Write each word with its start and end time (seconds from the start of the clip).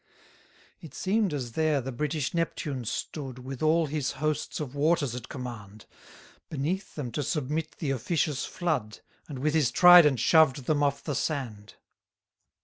184 0.79 0.87
It 0.87 0.95
seem'd 0.95 1.31
as 1.31 1.51
there 1.51 1.79
the 1.79 1.91
British 1.91 2.33
Neptune 2.33 2.85
stood, 2.85 3.37
With 3.37 3.61
all 3.61 3.85
his 3.85 4.13
hosts 4.13 4.59
of 4.59 4.73
waters 4.73 5.13
at 5.13 5.29
command. 5.29 5.85
Beneath 6.49 6.95
them 6.95 7.11
to 7.11 7.21
submit 7.21 7.73
the 7.77 7.91
officious 7.91 8.43
flood; 8.43 9.01
And 9.27 9.37
with 9.37 9.53
his 9.53 9.69
trident 9.69 10.19
shoved 10.19 10.65
them 10.65 10.81
off 10.81 11.03
the 11.03 11.13
sand. 11.13 11.75